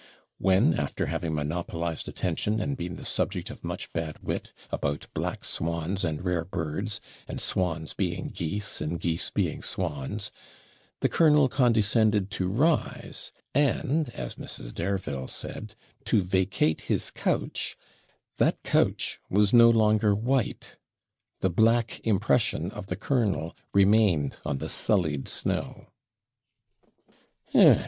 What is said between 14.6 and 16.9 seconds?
Dareville said, to vacate